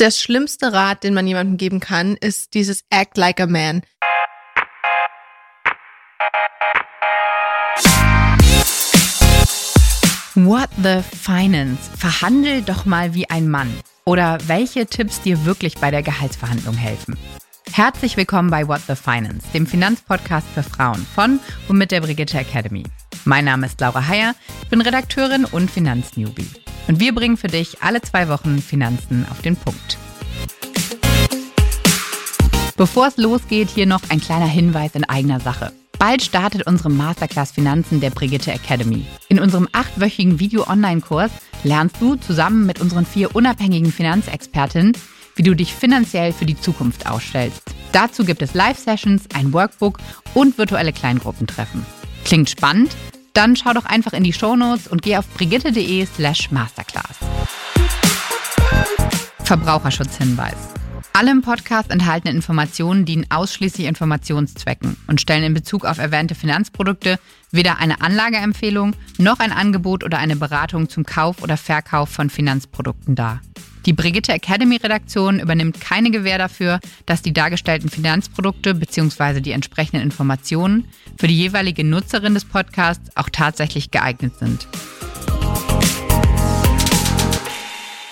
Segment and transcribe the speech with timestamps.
[0.00, 3.82] das schlimmste Rat, den man jemandem geben kann, ist dieses Act like a man.
[10.34, 11.90] What the Finance?
[11.96, 13.72] Verhandel doch mal wie ein Mann.
[14.04, 17.18] Oder welche Tipps dir wirklich bei der Gehaltsverhandlung helfen?
[17.72, 22.38] Herzlich willkommen bei What the Finance, dem Finanzpodcast für Frauen von und mit der Brigitte
[22.38, 22.84] Academy.
[23.24, 26.48] Mein Name ist Laura Heyer, ich bin Redakteurin und Finanznewbie.
[26.86, 29.98] Und wir bringen für dich alle zwei Wochen Finanzen auf den Punkt.
[32.76, 35.72] Bevor es losgeht, hier noch ein kleiner Hinweis in eigener Sache.
[35.98, 39.04] Bald startet unsere Masterclass Finanzen der Brigitte Academy.
[39.28, 41.32] In unserem achtwöchigen Video-Online-Kurs
[41.64, 44.92] lernst du zusammen mit unseren vier unabhängigen Finanzexpertinnen,
[45.34, 47.62] wie du dich finanziell für die Zukunft ausstellst.
[47.90, 49.98] Dazu gibt es Live-Sessions, ein Workbook
[50.34, 51.84] und virtuelle Kleingruppentreffen.
[52.24, 52.94] Klingt spannend?
[53.34, 57.18] Dann schau doch einfach in die Shownotes und geh auf brigitte.de slash masterclass.
[59.44, 60.78] Verbraucherschutzhinweis.
[61.14, 67.18] Alle im Podcast enthaltenen Informationen dienen ausschließlich Informationszwecken und stellen in Bezug auf erwähnte Finanzprodukte
[67.50, 73.16] weder eine Anlageempfehlung noch ein Angebot oder eine Beratung zum Kauf oder Verkauf von Finanzprodukten
[73.16, 73.40] dar.
[73.88, 79.40] Die Brigitte Academy Redaktion übernimmt keine Gewähr dafür, dass die dargestellten Finanzprodukte bzw.
[79.40, 80.84] die entsprechenden Informationen
[81.16, 84.68] für die jeweilige Nutzerin des Podcasts auch tatsächlich geeignet sind.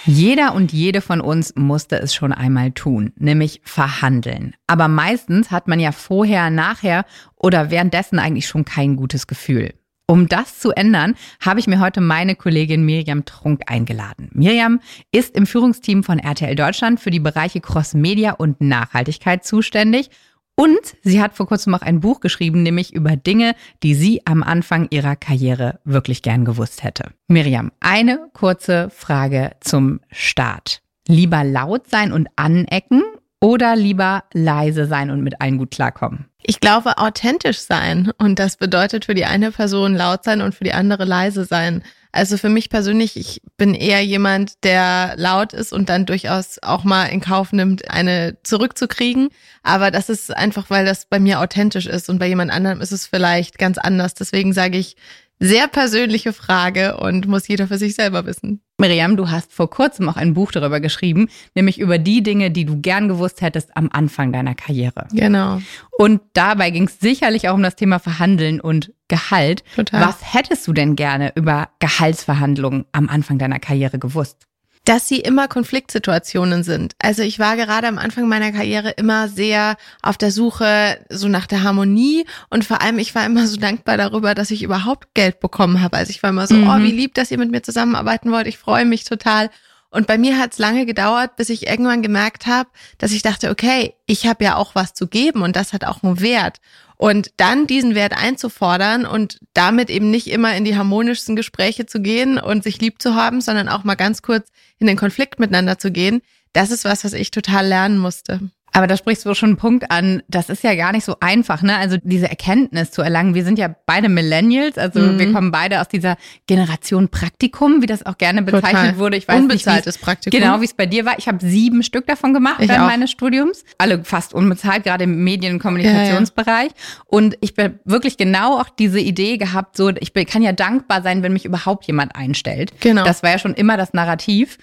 [0.07, 4.55] Jeder und jede von uns musste es schon einmal tun, nämlich verhandeln.
[4.67, 7.05] Aber meistens hat man ja vorher, nachher
[7.35, 9.75] oder währenddessen eigentlich schon kein gutes Gefühl.
[10.09, 14.31] Um das zu ändern, habe ich mir heute meine Kollegin Miriam Trunk eingeladen.
[14.33, 20.11] Miriam ist im Führungsteam von RTL Deutschland für die Bereiche Cross Media und Nachhaltigkeit zuständig
[20.55, 24.45] und sie hat vor kurzem auch ein Buch geschrieben, nämlich über Dinge, die sie am
[24.45, 27.11] Anfang ihrer Karriere wirklich gern gewusst hätte.
[27.27, 30.83] Miriam, eine kurze Frage zum Start.
[31.09, 33.03] Lieber laut sein und anecken
[33.41, 36.27] oder lieber leise sein und mit allen gut klarkommen?
[36.49, 38.13] Ich glaube, authentisch sein.
[38.19, 41.83] Und das bedeutet für die eine Person laut sein und für die andere leise sein.
[42.13, 46.85] Also für mich persönlich, ich bin eher jemand, der laut ist und dann durchaus auch
[46.85, 49.31] mal in Kauf nimmt, eine zurückzukriegen.
[49.65, 52.93] Aber das ist einfach, weil das bei mir authentisch ist und bei jemand anderem ist
[52.93, 54.15] es vielleicht ganz anders.
[54.15, 54.97] Deswegen sage ich,
[55.39, 58.61] sehr persönliche Frage und muss jeder für sich selber wissen.
[58.79, 62.65] Miriam, du hast vor kurzem auch ein Buch darüber geschrieben, nämlich über die Dinge, die
[62.65, 65.09] du gern gewusst hättest am Anfang deiner Karriere.
[65.13, 65.61] Genau.
[65.99, 69.63] Und dabei ging es sicherlich auch um das Thema Verhandeln und Gehalt.
[69.77, 70.07] Total.
[70.07, 74.47] Was hättest du denn gerne über Gehaltsverhandlungen am Anfang deiner Karriere gewusst?
[74.87, 76.95] Dass sie immer Konfliktsituationen sind.
[77.01, 81.47] Also ich war gerade am Anfang meiner Karriere immer sehr auf der Suche so nach
[81.47, 85.41] der Harmonie und vor allem ich war immer so dankbar darüber, dass ich überhaupt Geld
[85.41, 85.97] bekommen habe.
[85.97, 86.69] Also ich war immer so, mhm.
[86.69, 88.47] oh, wie lieb, dass ihr mit mir zusammenarbeiten wollt.
[88.47, 89.51] Ich freue mich total.
[89.91, 93.51] Und bei mir hat es lange gedauert, bis ich irgendwann gemerkt habe, dass ich dachte,
[93.51, 96.61] okay, ich habe ja auch was zu geben und das hat auch einen Wert.
[96.97, 102.01] Und dann diesen Wert einzufordern und damit eben nicht immer in die harmonischsten Gespräche zu
[102.01, 104.49] gehen und sich lieb zu haben, sondern auch mal ganz kurz
[104.79, 108.41] in den Konflikt miteinander zu gehen, das ist was, was ich total lernen musste.
[108.77, 111.63] Aber da sprichst du schon einen Punkt an, das ist ja gar nicht so einfach,
[111.63, 111.79] ne?
[111.79, 113.35] Also diese Erkenntnis zu erlangen.
[113.35, 115.19] Wir sind ja beide Millennials, also mhm.
[115.19, 118.99] wir kommen beide aus dieser Generation Praktikum, wie das auch gerne bezeichnet Total.
[118.99, 119.17] wurde.
[119.17, 120.39] Ich weiß Unbezahltes nicht, Praktikum.
[120.39, 121.19] Genau, wie es bei dir war.
[121.19, 122.89] Ich habe sieben Stück davon gemacht ich während auch.
[122.89, 123.65] meines Studiums.
[123.79, 126.67] Alle fast unbezahlt, gerade im Medien- und Kommunikationsbereich.
[126.67, 127.03] Ja, ja.
[127.07, 131.23] Und ich bin wirklich genau auch diese Idee gehabt, so ich kann ja dankbar sein,
[131.23, 132.73] wenn mich überhaupt jemand einstellt.
[132.81, 133.05] Genau.
[133.05, 134.59] Das war ja schon immer das Narrativ.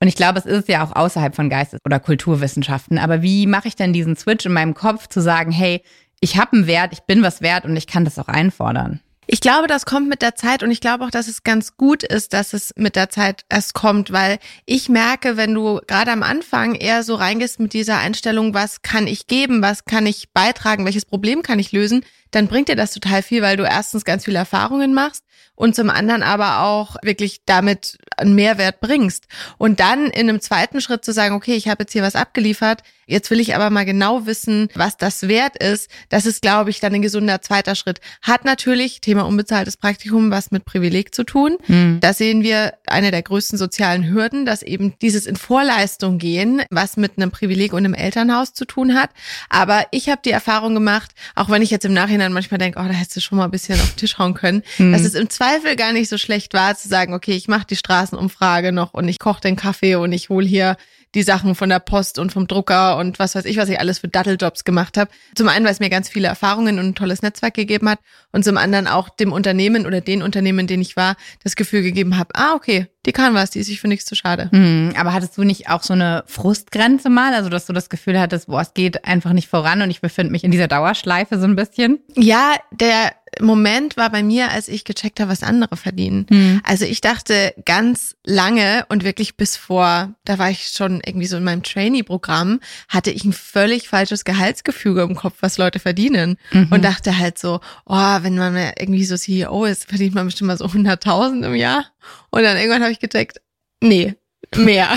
[0.00, 2.98] Und ich glaube, es ist ja auch außerhalb von Geistes- oder Kulturwissenschaften.
[2.98, 5.82] Aber wie mache ich denn diesen Switch in meinem Kopf zu sagen, hey,
[6.20, 9.00] ich habe einen Wert, ich bin was wert und ich kann das auch einfordern?
[9.30, 12.02] Ich glaube, das kommt mit der Zeit und ich glaube auch, dass es ganz gut
[12.02, 16.22] ist, dass es mit der Zeit erst kommt, weil ich merke, wenn du gerade am
[16.22, 20.86] Anfang eher so reingehst mit dieser Einstellung, was kann ich geben, was kann ich beitragen,
[20.86, 24.24] welches Problem kann ich lösen, dann bringt dir das total viel, weil du erstens ganz
[24.24, 25.24] viele Erfahrungen machst
[25.58, 29.26] und zum anderen aber auch wirklich damit einen Mehrwert bringst.
[29.58, 32.82] Und dann in einem zweiten Schritt zu sagen, okay, ich habe jetzt hier was abgeliefert,
[33.06, 35.90] jetzt will ich aber mal genau wissen, was das wert ist.
[36.10, 38.00] Das ist, glaube ich, dann ein gesunder zweiter Schritt.
[38.22, 41.56] Hat natürlich, Thema unbezahltes Praktikum, was mit Privileg zu tun.
[41.66, 41.98] Mhm.
[42.00, 46.96] Da sehen wir eine der größten sozialen Hürden, dass eben dieses in Vorleistung gehen, was
[46.96, 49.10] mit einem Privileg und einem Elternhaus zu tun hat.
[49.48, 52.86] Aber ich habe die Erfahrung gemacht, auch wenn ich jetzt im Nachhinein manchmal denke, oh,
[52.86, 54.92] da hättest du schon mal ein bisschen auf den Tisch hauen können, mhm.
[54.92, 57.76] dass es im Zweifel gar nicht so schlecht war, zu sagen, okay, ich mache die
[57.76, 60.76] Straßenumfrage noch und ich koche den Kaffee und ich hole hier
[61.14, 64.00] die Sachen von der Post und vom Drucker und was weiß ich, was ich alles
[64.00, 65.10] für Datteljobs gemacht habe.
[65.34, 68.00] Zum einen, weil es mir ganz viele Erfahrungen und ein tolles Netzwerk gegeben hat
[68.30, 71.80] und zum anderen auch dem Unternehmen oder den Unternehmen, in denen ich war, das Gefühl
[71.80, 74.50] gegeben habe, ah, okay, die kann was, die ist sich für nichts zu schade.
[74.50, 77.32] Hm, aber hattest du nicht auch so eine Frustgrenze mal?
[77.32, 80.30] Also, dass du das Gefühl hattest, boah, es geht einfach nicht voran und ich befinde
[80.30, 82.00] mich in dieser Dauerschleife so ein bisschen?
[82.16, 86.26] Ja, der Moment war bei mir, als ich gecheckt habe, was andere verdienen.
[86.28, 86.60] Hm.
[86.64, 91.36] Also ich dachte ganz lange und wirklich bis vor, da war ich schon irgendwie so
[91.36, 96.36] in meinem Trainee-Programm, hatte ich ein völlig falsches Gehaltsgefüge im Kopf, was Leute verdienen.
[96.52, 96.68] Mhm.
[96.70, 100.58] Und dachte halt so, oh, wenn man irgendwie so CEO ist, verdient man bestimmt mal
[100.58, 101.86] so 100.000 im Jahr.
[102.30, 103.40] Und dann irgendwann habe ich gecheckt,
[103.82, 104.14] nee,
[104.56, 104.88] mehr.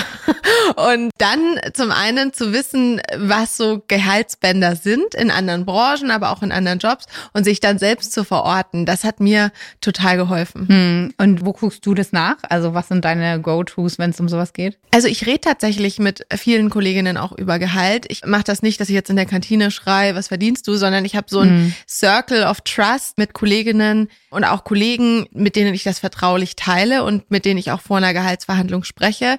[0.75, 6.41] Und dann zum einen zu wissen, was so Gehaltsbänder sind in anderen Branchen, aber auch
[6.41, 9.51] in anderen Jobs und sich dann selbst zu verorten, das hat mir
[9.81, 10.67] total geholfen.
[10.67, 11.13] Hm.
[11.17, 12.37] Und wo guckst du das nach?
[12.43, 14.77] Also was sind deine Go-Tos, wenn es um sowas geht?
[14.93, 18.05] Also ich rede tatsächlich mit vielen Kolleginnen auch über Gehalt.
[18.09, 21.05] Ich mache das nicht, dass ich jetzt in der Kantine schreie, was verdienst du, sondern
[21.05, 21.73] ich habe so ein Hm.
[21.87, 27.29] Circle of Trust mit Kolleginnen und auch Kollegen, mit denen ich das vertraulich teile und
[27.29, 29.37] mit denen ich auch vor einer Gehaltsverhandlung spreche.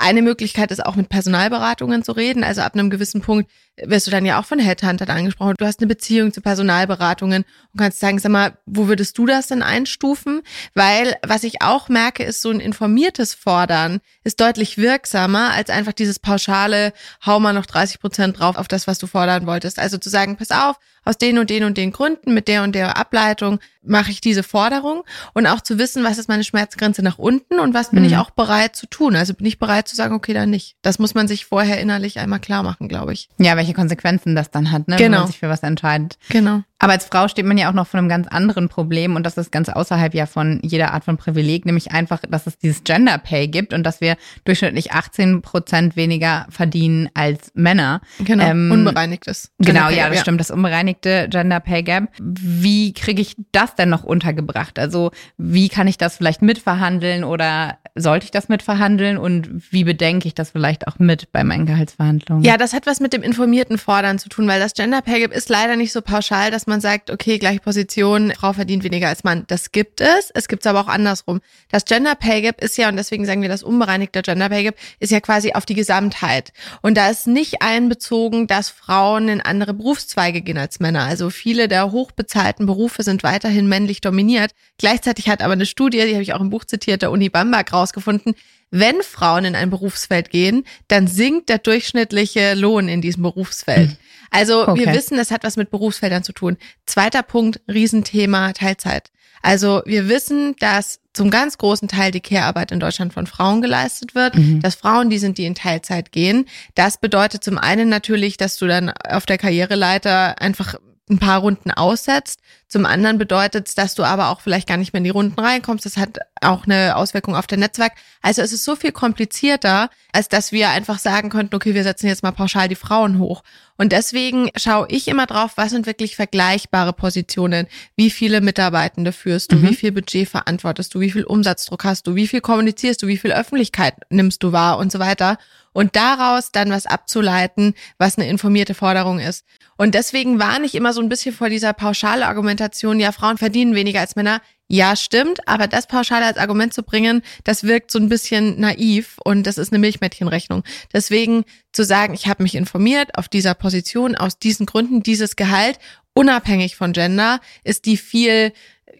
[0.00, 2.44] Eine Möglichkeit ist auch mit Personalberatungen zu reden.
[2.44, 3.50] Also ab einem gewissen Punkt
[3.82, 5.54] wirst du dann ja auch von Headhuntern angesprochen.
[5.58, 9.48] Du hast eine Beziehung zu Personalberatungen und kannst sagen, sag mal, wo würdest du das
[9.48, 10.42] denn einstufen?
[10.74, 15.92] Weil was ich auch merke, ist so ein informiertes Fordern ist deutlich wirksamer als einfach
[15.92, 16.92] dieses pauschale,
[17.26, 19.78] hau mal noch 30 Prozent drauf auf das, was du fordern wolltest.
[19.80, 22.74] Also zu sagen, pass auf, aus den und den und den Gründen, mit der und
[22.74, 27.16] der Ableitung mache ich diese Forderung und auch zu wissen, was ist meine Schmerzgrenze nach
[27.18, 28.06] unten und was bin Mhm.
[28.06, 29.16] ich auch bereit zu tun.
[29.16, 30.76] Also bin ich bereit zu sagen, okay, dann nicht.
[30.82, 33.28] Das muss man sich vorher innerlich einmal klar machen, glaube ich.
[33.38, 34.94] Ja, welche Konsequenzen das dann hat, ne?
[34.98, 35.18] wenn Genau.
[35.18, 36.18] man sich für was entscheidet.
[36.28, 36.62] Genau.
[36.80, 39.36] Aber als Frau steht man ja auch noch vor einem ganz anderen Problem und das
[39.36, 43.18] ist ganz außerhalb ja von jeder Art von Privileg, nämlich einfach, dass es dieses Gender
[43.18, 48.00] Pay gibt und dass wir durchschnittlich 18 Prozent weniger verdienen als Männer.
[48.20, 48.44] Genau.
[48.44, 49.50] Ähm, Unbereinigtes.
[49.58, 52.10] Genau, Gender Pay ja, das stimmt, das unbereinigte Gender Pay Gap.
[52.20, 54.78] Wie kriege ich das denn noch untergebracht?
[54.78, 60.28] Also wie kann ich das vielleicht mitverhandeln oder sollte ich das mitverhandeln und wie bedenke
[60.28, 62.44] ich das vielleicht auch mit bei meinen Gehaltsverhandlungen?
[62.44, 65.32] Ja, das hat was mit dem informierten Fordern zu tun, weil das Gender Pay Gap
[65.32, 69.24] ist leider nicht so pauschal, dass man sagt, okay, gleiche Position, Frau verdient weniger als
[69.24, 69.44] Mann.
[69.48, 70.30] Das gibt es.
[70.34, 71.40] Es gibt es aber auch andersrum.
[71.70, 74.76] Das Gender Pay Gap ist ja, und deswegen sagen wir das unbereinigte Gender Pay Gap,
[75.00, 76.52] ist ja quasi auf die Gesamtheit.
[76.82, 81.04] Und da ist nicht einbezogen, dass Frauen in andere Berufszweige gehen als Männer.
[81.04, 84.52] Also viele der hochbezahlten Berufe sind weiterhin männlich dominiert.
[84.78, 87.72] Gleichzeitig hat aber eine Studie, die habe ich auch im Buch zitiert, der Uni Bamberg
[87.72, 88.34] rausgefunden,
[88.70, 93.96] wenn Frauen in ein Berufsfeld gehen, dann sinkt der durchschnittliche Lohn in diesem Berufsfeld.
[94.30, 94.92] Also wir Okay.
[94.94, 96.56] wissen, das hat was mit Berufsfeldern zu tun.
[96.86, 99.10] Zweiter Punkt, Riesenthema Teilzeit.
[99.40, 104.14] Also wir wissen, dass zum ganz großen Teil die Care-Arbeit in Deutschland von Frauen geleistet
[104.14, 104.60] wird, Mhm.
[104.60, 106.44] dass Frauen die sind, die in Teilzeit gehen.
[106.74, 110.74] Das bedeutet zum einen natürlich, dass du dann auf der Karriereleiter einfach
[111.10, 112.40] ein paar Runden aussetzt.
[112.68, 115.40] Zum anderen bedeutet es, dass du aber auch vielleicht gar nicht mehr in die Runden
[115.40, 115.86] reinkommst.
[115.86, 117.92] Das hat auch eine Auswirkung auf dein Netzwerk.
[118.20, 122.08] Also es ist so viel komplizierter, als dass wir einfach sagen könnten, okay, wir setzen
[122.08, 123.42] jetzt mal pauschal die Frauen hoch.
[123.78, 127.68] Und deswegen schaue ich immer drauf, was sind wirklich vergleichbare Positionen?
[127.96, 129.56] Wie viele Mitarbeitende führst du?
[129.56, 129.70] Mhm.
[129.70, 131.00] Wie viel Budget verantwortest du?
[131.00, 132.16] Wie viel Umsatzdruck hast du?
[132.16, 133.06] Wie viel kommunizierst du?
[133.06, 134.78] Wie viel Öffentlichkeit nimmst du wahr?
[134.78, 135.38] Und so weiter.
[135.78, 139.44] Und daraus dann was abzuleiten, was eine informierte Forderung ist.
[139.76, 143.76] Und deswegen warne ich immer so ein bisschen vor dieser pauschale Argumentation, ja, Frauen verdienen
[143.76, 144.42] weniger als Männer.
[144.66, 149.18] Ja, stimmt, aber das pauschal als Argument zu bringen, das wirkt so ein bisschen naiv
[149.22, 150.64] und das ist eine Milchmädchenrechnung.
[150.92, 155.78] Deswegen zu sagen, ich habe mich informiert auf dieser Position, aus diesen Gründen, dieses Gehalt,
[156.12, 158.52] unabhängig von Gender, ist die viel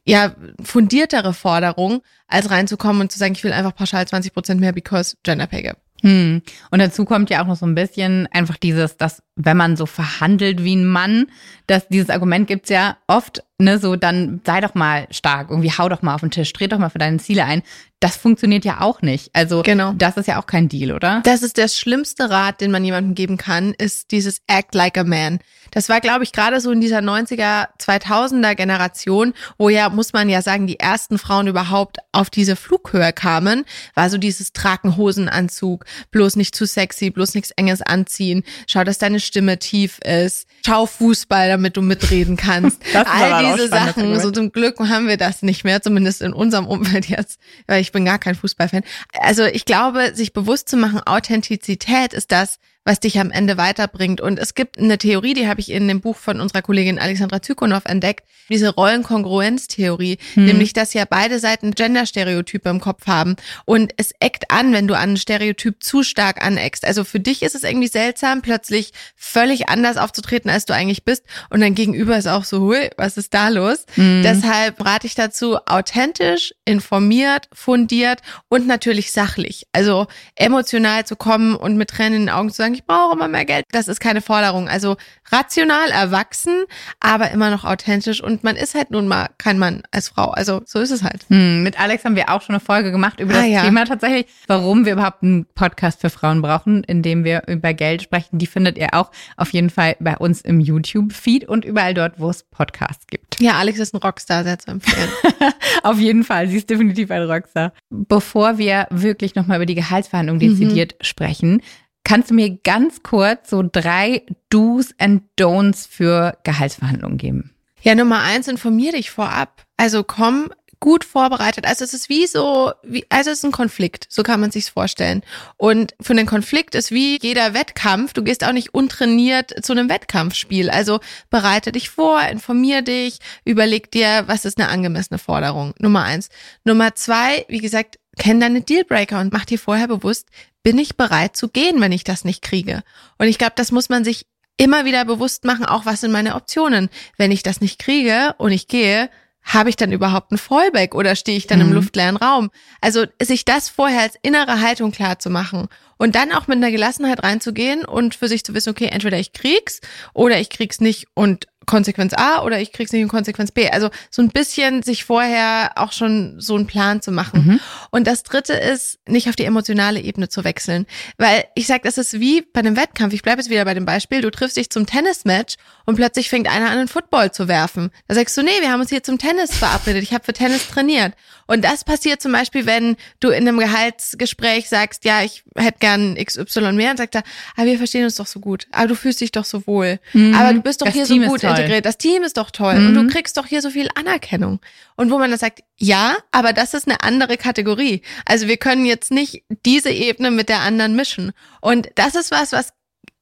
[0.04, 4.72] ja, fundiertere Forderung, als reinzukommen und zu sagen, ich will einfach pauschal 20 Prozent mehr
[4.72, 5.87] because Gender Pay Gap.
[6.02, 6.42] Hm.
[6.70, 9.86] Und dazu kommt ja auch noch so ein bisschen einfach dieses, dass wenn man so
[9.86, 11.26] verhandelt wie ein Mann,
[11.66, 15.88] dass dieses Argument gibt's ja oft, ne, so dann sei doch mal stark, irgendwie hau
[15.88, 17.62] doch mal auf den Tisch, dreh doch mal für deine Ziele ein.
[18.00, 19.30] Das funktioniert ja auch nicht.
[19.32, 19.92] Also Genau.
[19.96, 21.20] das ist ja auch kein Deal, oder?
[21.24, 25.02] Das ist der schlimmste Rat, den man jemandem geben kann, ist dieses Act like a
[25.02, 25.40] man.
[25.72, 30.28] Das war, glaube ich, gerade so in dieser 90er, 2000er Generation, wo ja, muss man
[30.28, 35.84] ja sagen, die ersten Frauen überhaupt auf diese Flughöhe kamen, war so dieses tragen Hosenanzug,
[36.12, 40.86] bloß nicht zu sexy, bloß nichts Enges anziehen, schau, dass deine Stimme tief ist, schau
[40.86, 42.80] Fußball, damit du mitreden kannst.
[42.92, 46.66] Das All diese Sachen, so zum Glück haben wir das nicht mehr, zumindest in unserem
[46.66, 48.82] Umfeld jetzt, weil ich bin gar kein Fußballfan.
[49.20, 54.22] Also ich glaube, sich bewusst zu machen, Authentizität ist das, was dich am Ende weiterbringt.
[54.22, 57.42] Und es gibt eine Theorie, die habe ich in dem Buch von unserer Kollegin Alexandra
[57.42, 60.46] Zykonow entdeckt, diese Rollenkongruenztheorie, hm.
[60.46, 63.36] nämlich dass ja beide Seiten Genderstereotype im Kopf haben.
[63.66, 66.86] Und es eckt an, wenn du an ein Stereotyp zu stark aneckst.
[66.86, 71.24] Also für dich ist es irgendwie seltsam, plötzlich völlig anders aufzutreten, als du eigentlich bist.
[71.50, 73.84] Und dein Gegenüber ist auch so, hui, was ist da los?
[73.96, 74.22] Mhm.
[74.22, 79.66] Deshalb rate ich dazu, authentisch, informiert, fundiert und natürlich sachlich.
[79.72, 83.28] Also emotional zu kommen und mit Tränen in den Augen zu sagen, ich brauche immer
[83.28, 83.64] mehr Geld.
[83.72, 84.68] Das ist keine Forderung.
[84.68, 84.96] Also
[85.30, 86.64] rational erwachsen,
[87.00, 88.22] aber immer noch authentisch.
[88.22, 90.30] Und man ist halt nun mal kein Mann als Frau.
[90.30, 91.26] Also so ist es halt.
[91.28, 93.62] Hm, mit Alex haben wir auch schon eine Folge gemacht über ah, das ja.
[93.62, 98.02] Thema tatsächlich, warum wir überhaupt einen Podcast für Frauen brauchen, in dem wir über Geld
[98.02, 98.38] sprechen.
[98.38, 102.30] Die findet ihr auch auf jeden Fall bei uns im YouTube-Feed und überall dort, wo
[102.30, 103.40] es Podcasts gibt.
[103.40, 105.08] Ja, Alex ist ein Rockstar, sehr zu empfehlen.
[105.82, 107.72] auf jeden Fall, sie ist definitiv ein Rockstar.
[107.90, 111.04] Bevor wir wirklich nochmal über die Gehaltsverhandlungen dezidiert mhm.
[111.04, 111.62] sprechen,
[112.08, 117.50] Kannst du mir ganz kurz so drei Do's and Don'ts für Gehaltsverhandlungen geben?
[117.82, 119.66] Ja, Nummer eins, informier dich vorab.
[119.76, 120.48] Also komm
[120.80, 121.66] gut vorbereitet.
[121.66, 124.70] Also es ist wie so, wie, also es ist ein Konflikt, so kann man sich's
[124.70, 125.22] vorstellen.
[125.58, 128.14] Und für einen Konflikt ist wie jeder Wettkampf.
[128.14, 130.70] Du gehst auch nicht untrainiert zu einem Wettkampfspiel.
[130.70, 135.74] Also bereite dich vor, informier dich, überleg dir, was ist eine angemessene Forderung.
[135.78, 136.30] Nummer eins.
[136.64, 140.28] Nummer zwei, wie gesagt, kenn deine Dealbreaker und mach dir vorher bewusst,
[140.68, 142.82] bin ich bereit zu gehen, wenn ich das nicht kriege?
[143.16, 144.26] Und ich glaube, das muss man sich
[144.58, 146.90] immer wieder bewusst machen, auch was sind meine Optionen.
[147.16, 149.08] Wenn ich das nicht kriege und ich gehe,
[149.42, 151.68] habe ich dann überhaupt ein Fallback oder stehe ich dann mhm.
[151.68, 152.50] im luftleeren Raum?
[152.82, 156.70] Also sich das vorher als innere Haltung klar zu machen und dann auch mit einer
[156.70, 159.80] Gelassenheit reinzugehen und für sich zu wissen, okay, entweder ich krieg's
[160.12, 163.70] oder ich krieg's nicht und Konsequenz A oder ich krieg's nicht in Konsequenz B.
[163.70, 167.44] Also so ein bisschen sich vorher auch schon so einen Plan zu machen.
[167.46, 167.60] Mhm.
[167.90, 170.86] Und das dritte ist, nicht auf die emotionale Ebene zu wechseln.
[171.18, 173.14] Weil ich sag, das ist wie bei einem Wettkampf.
[173.14, 174.22] Ich bleibe jetzt wieder bei dem Beispiel.
[174.22, 177.90] Du triffst dich zum Tennismatch und plötzlich fängt einer an, einen Football zu werfen.
[178.08, 180.02] Da sagst du, nee, wir haben uns hier zum Tennis verabredet.
[180.02, 181.14] Ich habe für Tennis trainiert.
[181.46, 186.16] Und das passiert zum Beispiel, wenn du in einem Gehaltsgespräch sagst, ja, ich hätte gern
[186.16, 187.22] XY mehr, und sagt er,
[187.54, 188.66] aber ah, wir verstehen uns doch so gut.
[188.70, 189.98] Aber du fühlst dich doch so wohl.
[190.12, 190.34] Mhm.
[190.34, 191.86] Aber du bist doch das hier Team so gut integriert.
[191.86, 192.78] Das Team ist doch toll.
[192.78, 192.86] Mhm.
[192.86, 193.08] Und du mhm.
[193.08, 194.60] kriegst doch hier so viel Anerkennung.
[194.96, 198.02] Und wo man dann sagt, ja, aber das ist eine andere Kategorie.
[198.24, 201.32] Also wir können jetzt nicht diese Ebene mit der anderen mischen.
[201.60, 202.72] Und das ist was, was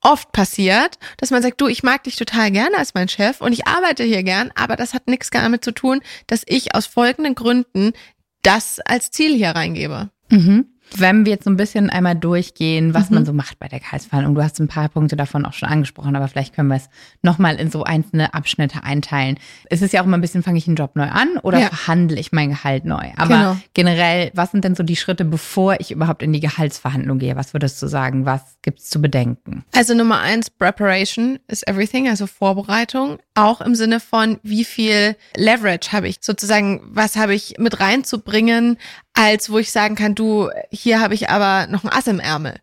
[0.00, 3.52] oft passiert, dass man sagt, du, ich mag dich total gerne als mein Chef und
[3.52, 7.35] ich arbeite hier gern, aber das hat nichts damit zu tun, dass ich aus folgenden
[7.35, 7.93] Gründen
[8.43, 10.11] das als Ziel hier reingebe.
[10.31, 10.75] Mhm.
[10.95, 13.16] Wenn wir jetzt so ein bisschen einmal durchgehen, was mhm.
[13.16, 14.35] man so macht bei der Gehaltsverhandlung.
[14.35, 16.88] Du hast ein paar Punkte davon auch schon angesprochen, aber vielleicht können wir es
[17.23, 19.38] nochmal in so einzelne Abschnitte einteilen.
[19.69, 21.69] Es ist ja auch immer ein bisschen, fange ich einen Job neu an oder ja.
[21.69, 23.11] verhandle ich mein Gehalt neu?
[23.16, 23.57] Aber genau.
[23.75, 27.37] generell, was sind denn so die Schritte, bevor ich überhaupt in die Gehaltsverhandlung gehe?
[27.37, 28.26] Was würdest du sagen?
[28.26, 29.64] Was gibt es zu bedenken?
[29.75, 33.19] Also Nummer eins, Preparation is everything, also Vorbereitung.
[33.37, 38.78] Auch im Sinne von, wie viel Leverage habe ich sozusagen, was habe ich mit reinzubringen,
[39.12, 42.55] als wo ich sagen kann, du, hier habe ich aber noch ein Ass im Ärmel.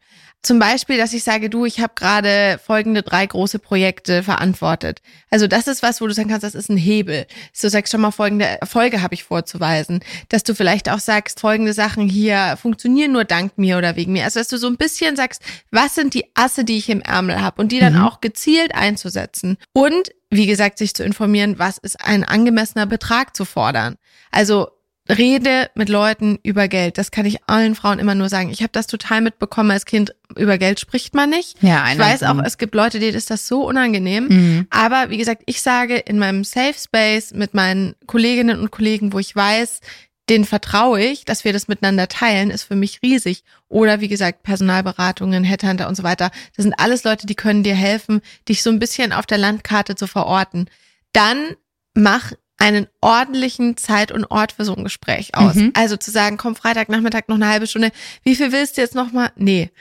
[0.43, 5.01] Zum Beispiel, dass ich sage, du, ich habe gerade folgende drei große Projekte verantwortet.
[5.29, 7.27] Also das ist was, wo du sagen kannst, das ist ein Hebel.
[7.61, 10.03] Du sagst schon mal, folgende Erfolge habe ich vorzuweisen.
[10.27, 14.25] Dass du vielleicht auch sagst, folgende Sachen hier funktionieren nur dank mir oder wegen mir.
[14.25, 17.39] Also dass du so ein bisschen sagst, was sind die Asse, die ich im Ärmel
[17.39, 18.03] habe und die dann mhm.
[18.03, 19.57] auch gezielt einzusetzen.
[19.71, 23.95] Und wie gesagt, sich zu informieren, was ist ein angemessener Betrag zu fordern.
[24.31, 24.67] Also
[25.09, 26.97] Rede mit Leuten über Geld.
[26.97, 28.49] Das kann ich allen Frauen immer nur sagen.
[28.49, 30.15] Ich habe das total mitbekommen als Kind.
[30.37, 31.61] Über Geld spricht man nicht.
[31.61, 34.27] Ja, ich weiß auch, es gibt Leute, denen ist das so unangenehm.
[34.27, 34.67] Mhm.
[34.69, 39.19] Aber wie gesagt, ich sage in meinem Safe Space mit meinen Kolleginnen und Kollegen, wo
[39.19, 39.81] ich weiß,
[40.29, 43.43] denen vertraue ich, dass wir das miteinander teilen, ist für mich riesig.
[43.67, 46.31] Oder wie gesagt, Personalberatungen, Headhunter und so weiter.
[46.55, 49.95] Das sind alles Leute, die können dir helfen, dich so ein bisschen auf der Landkarte
[49.95, 50.69] zu verorten.
[51.11, 51.55] Dann
[51.93, 55.55] mach einen ordentlichen Zeit und Ort für so ein Gespräch aus.
[55.55, 55.73] Mhm.
[55.75, 57.91] Also zu sagen, komm Freitagnachmittag noch eine halbe Stunde,
[58.23, 59.31] wie viel willst du jetzt noch mal?
[59.35, 59.71] Nee.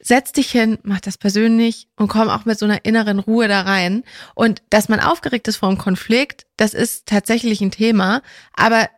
[0.00, 3.60] Setz dich hin, mach das persönlich und komm auch mit so einer inneren Ruhe da
[3.60, 4.02] rein.
[4.34, 8.22] Und dass man aufgeregt ist vor einem Konflikt, das ist tatsächlich ein Thema,
[8.54, 8.88] aber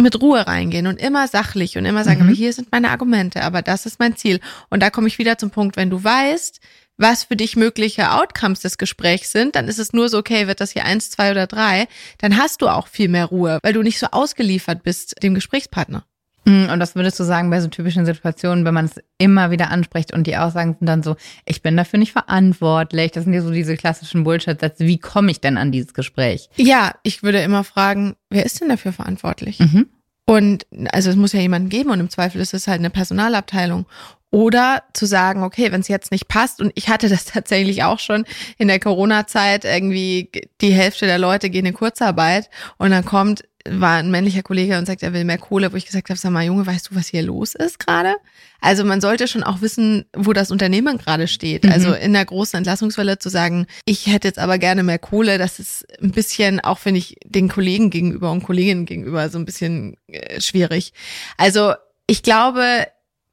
[0.00, 2.32] mit Ruhe reingehen und immer sachlich und immer sagen, mhm.
[2.32, 4.40] hier sind meine Argumente, aber das ist mein Ziel.
[4.68, 6.60] Und da komme ich wieder zum Punkt, wenn du weißt,
[6.96, 10.60] was für dich mögliche Outcomes des Gesprächs sind, dann ist es nur so, okay, wird
[10.60, 11.88] das hier eins, zwei oder drei,
[12.18, 16.04] dann hast du auch viel mehr Ruhe, weil du nicht so ausgeliefert bist dem Gesprächspartner.
[16.50, 19.70] Mm, und das würdest du sagen bei so typischen Situationen, wenn man es immer wieder
[19.70, 23.12] anspricht und die Aussagen sind dann so, ich bin dafür nicht verantwortlich.
[23.12, 24.86] Das sind ja so diese klassischen Bullshit-Sätze.
[24.86, 26.50] Wie komme ich denn an dieses Gespräch?
[26.56, 29.60] Ja, ich würde immer fragen, wer ist denn dafür verantwortlich?
[29.60, 29.86] Mhm.
[30.26, 33.86] Und also es muss ja jemanden geben und im Zweifel ist es halt eine Personalabteilung.
[34.32, 37.98] Oder zu sagen, okay, wenn es jetzt nicht passt, und ich hatte das tatsächlich auch
[37.98, 38.24] schon
[38.58, 40.30] in der Corona-Zeit, irgendwie
[40.60, 44.86] die Hälfte der Leute gehen in Kurzarbeit und dann kommt, war ein männlicher Kollege und
[44.86, 47.08] sagt, er will mehr Kohle, wo ich gesagt habe, sag mal, Junge, weißt du, was
[47.08, 48.16] hier los ist gerade?
[48.60, 51.64] Also man sollte schon auch wissen, wo das Unternehmen gerade steht.
[51.64, 51.72] Mhm.
[51.72, 55.58] Also in der großen Entlassungswelle zu sagen, ich hätte jetzt aber gerne mehr Kohle, das
[55.58, 59.96] ist ein bisschen, auch wenn ich den Kollegen gegenüber und Kolleginnen gegenüber so ein bisschen
[60.08, 60.92] äh, schwierig.
[61.36, 61.74] Also
[62.06, 62.86] ich glaube,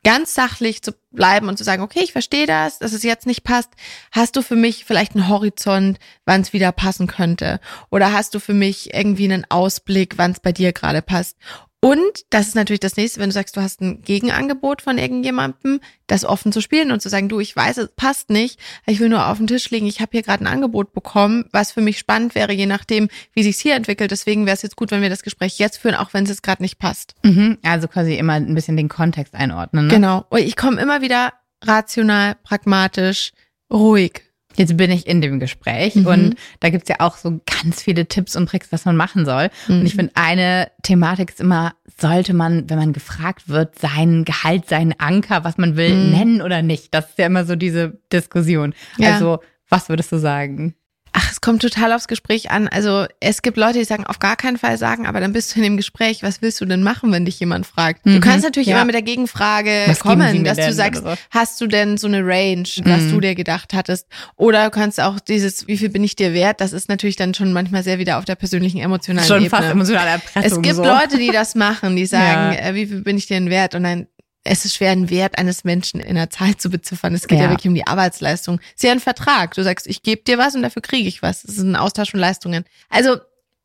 [0.08, 3.44] ganz sachlich zu bleiben und zu sagen, okay, ich verstehe das, dass es jetzt nicht
[3.44, 3.72] passt.
[4.14, 7.60] Hast du für mich vielleicht einen Horizont, wann es wieder passen könnte?
[7.90, 11.36] Oder hast du für mich irgendwie einen Ausblick, wann es bei dir gerade passt?
[11.79, 15.79] Und das ist natürlich das nächste, wenn du sagst, du hast ein Gegenangebot von irgendjemandem,
[16.07, 19.10] das offen zu spielen und zu sagen, du, ich weiß, es passt nicht, ich will
[19.10, 22.00] nur auf den Tisch legen, ich habe hier gerade ein Angebot bekommen, was für mich
[22.00, 24.10] spannend wäre, je nachdem, wie sich's hier entwickelt.
[24.10, 26.43] Deswegen wäre es jetzt gut, wenn wir das Gespräch jetzt führen, auch wenn es jetzt
[26.43, 27.13] gerade nicht passt.
[27.24, 27.60] Mhm.
[27.62, 29.86] Also quasi immer ein bisschen den Kontext einordnen.
[29.86, 29.93] Ne?
[29.93, 30.25] Genau.
[30.29, 33.34] Und ich komme immer wieder rational, pragmatisch,
[33.72, 34.26] ruhig.
[34.58, 36.06] Jetzt bin ich in dem Gespräch Mhm.
[36.08, 39.50] und da gibt's ja auch so ganz viele Tipps und Tricks, was man machen soll.
[39.68, 44.68] Und ich finde, eine Thematik ist immer, sollte man, wenn man gefragt wird, sein Gehalt,
[44.68, 46.12] seinen Anker, was man will, Mhm.
[46.12, 46.94] nennen oder nicht?
[46.94, 48.74] Das ist ja immer so diese Diskussion.
[48.98, 49.14] Ja.
[49.14, 50.74] Also, was würdest du sagen?
[51.20, 52.68] Ach, es kommt total aufs Gespräch an.
[52.68, 55.58] Also es gibt Leute, die sagen, auf gar keinen Fall sagen, aber dann bist du
[55.58, 58.06] in dem Gespräch, was willst du denn machen, wenn dich jemand fragt?
[58.06, 58.76] Du Mhm, kannst natürlich ja.
[58.76, 61.16] immer mit der Gegenfrage Was kommen, dass du sagst, so?
[61.32, 63.10] hast du denn so eine Range, was Mhm.
[63.12, 64.06] du dir gedacht hattest?
[64.36, 66.62] Oder du kannst auch dieses, wie viel bin ich dir wert?
[66.62, 69.50] Das ist natürlich dann schon manchmal sehr wieder auf der persönlichen, emotionalen Schon Ebene.
[69.50, 70.44] fast emotionale Erpressung.
[70.44, 70.84] Es gibt so.
[70.84, 72.60] Leute, die das machen, die sagen, Ja.
[72.70, 73.74] äh, wie viel bin ich dir denn wert?
[73.74, 74.06] Und dann
[74.48, 77.13] es ist schwer, einen Wert eines Menschen in einer Zahl zu beziffern.
[77.13, 77.50] Es geht ja, Ja.
[77.51, 78.60] wirklich um die Arbeitsleistung.
[78.70, 79.54] Es ist ja ein Vertrag.
[79.54, 81.44] Du sagst, ich gebe dir was und dafür kriege ich was.
[81.44, 82.66] Es ist ein Austausch von Leistungen.
[82.89, 83.18] Also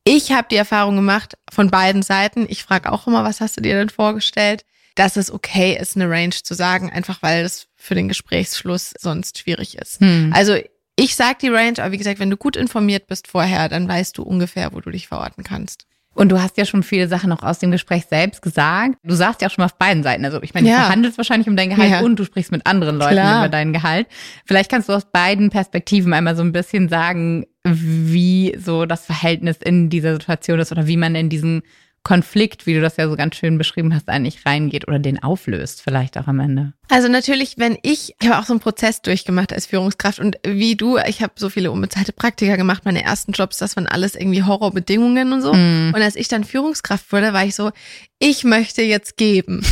[0.04, 2.46] ich habe die Erfahrung gemacht von beiden Seiten.
[2.48, 4.64] Ich frage auch immer, was hast du dir denn vorgestellt?
[4.94, 9.38] Dass es okay ist, eine Range zu sagen, einfach weil das für den Gesprächsschluss sonst
[9.38, 10.00] schwierig ist.
[10.00, 10.32] Hm.
[10.34, 10.56] Also
[10.96, 14.18] ich sag die Range, aber wie gesagt, wenn du gut informiert bist vorher, dann weißt
[14.18, 15.86] du ungefähr, wo du dich verorten kannst.
[16.14, 18.96] Und du hast ja schon viele Sachen auch aus dem Gespräch selbst gesagt.
[19.02, 20.24] Du sagst ja auch schon mal auf beiden Seiten.
[20.24, 20.76] Also ich meine, Ja.
[20.76, 22.00] du verhandelst wahrscheinlich um dein Gehalt Ja.
[22.00, 23.38] und du sprichst mit anderen Leuten Klar.
[23.44, 24.06] über dein Gehalt.
[24.44, 29.56] Vielleicht kannst du aus beiden Perspektiven einmal so ein bisschen sagen, wie so das Verhältnis
[29.64, 31.62] in dieser Situation ist oder wie man in diesen
[32.04, 35.82] Konflikt, wie du das ja so ganz schön beschrieben hast, eigentlich reingeht oder den auflöst,
[35.82, 36.72] vielleicht auch am Ende.
[36.88, 40.74] Also natürlich, wenn ich, ich habe auch so einen Prozess durchgemacht als Führungskraft und wie
[40.74, 44.42] du, ich habe so viele unbezahlte Praktika gemacht, meine ersten Jobs, das waren alles irgendwie
[44.42, 45.54] Horrorbedingungen und so.
[45.54, 45.92] Mhm.
[45.94, 47.70] Und als ich dann Führungskraft wurde, war ich so,
[48.18, 49.64] ich möchte jetzt geben.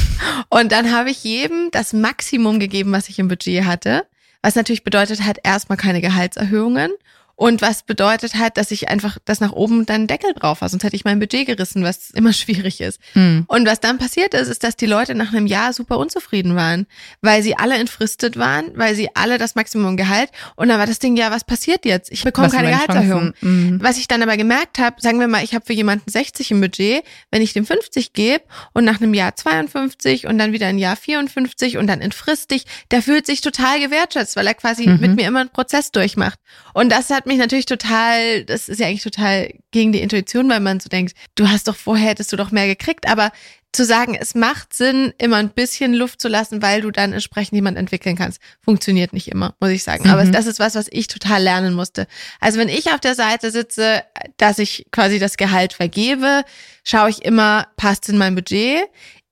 [0.49, 4.05] Und dann habe ich jedem das Maximum gegeben, was ich im Budget hatte,
[4.41, 6.93] was natürlich bedeutet hat, erstmal keine Gehaltserhöhungen.
[7.41, 10.85] Und was bedeutet hat, dass ich einfach das nach oben dann Deckel drauf war, sonst
[10.85, 13.01] hätte ich mein Budget gerissen, was immer schwierig ist.
[13.15, 13.45] Mhm.
[13.47, 16.87] Und was dann passiert ist, ist, dass die Leute nach einem Jahr super unzufrieden waren,
[17.23, 20.29] weil sie alle entfristet waren, weil sie alle das Maximum Gehalt.
[20.57, 22.13] Und dann war das Ding, ja, was passiert jetzt?
[22.13, 23.33] Ich bekomme Was keine Gehaltserhöhung.
[23.41, 23.79] Mhm.
[23.81, 26.61] Was ich dann aber gemerkt habe, sagen wir mal, ich habe für jemanden 60 im
[26.61, 30.77] Budget, wenn ich dem 50 gebe und nach einem Jahr 52 und dann wieder ein
[30.77, 35.01] Jahr 54 und dann entfristig, der fühlt sich total gewertschätzt, weil er quasi Mhm.
[35.01, 36.39] mit mir immer einen Prozess durchmacht.
[36.75, 40.61] Und das hat mich natürlich total, das ist ja eigentlich total gegen die Intuition, weil
[40.61, 43.33] man so denkt, du hast doch vorher, hättest du doch mehr gekriegt, aber
[43.73, 47.55] zu sagen, es macht Sinn, immer ein bisschen Luft zu lassen, weil du dann entsprechend
[47.55, 50.09] jemand entwickeln kannst, funktioniert nicht immer, muss ich sagen.
[50.11, 50.33] Aber Mhm.
[50.33, 52.09] das ist was, was ich total lernen musste.
[52.41, 54.03] Also wenn ich auf der Seite sitze,
[54.39, 56.43] dass ich quasi das Gehalt vergebe,
[56.85, 58.81] schaue ich immer, passt in mein Budget?